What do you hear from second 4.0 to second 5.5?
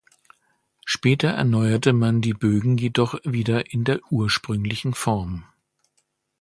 ursprünglichen Form.